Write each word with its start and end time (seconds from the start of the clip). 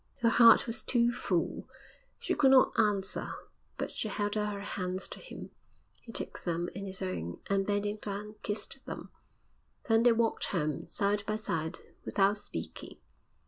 Her 0.21 0.29
heart 0.29 0.65
was 0.65 0.81
too 0.81 1.11
full; 1.11 1.67
she 2.17 2.33
could 2.33 2.49
not 2.49 2.71
answer; 2.75 3.35
but 3.77 3.91
she 3.91 4.07
held 4.07 4.35
out 4.35 4.51
her 4.51 4.61
hands 4.61 5.07
to 5.09 5.19
him. 5.19 5.51
He 6.01 6.11
took 6.11 6.39
them 6.39 6.69
in 6.73 6.87
his 6.87 7.03
own, 7.03 7.39
and, 7.51 7.67
bending 7.67 7.97
down, 7.97 8.33
kissed 8.41 8.83
them. 8.87 9.11
Then 9.87 10.01
they 10.01 10.11
walked 10.11 10.45
home, 10.45 10.87
side 10.87 11.23
by 11.27 11.35
side, 11.35 11.77
without 12.03 12.39
speaking. 12.39 12.97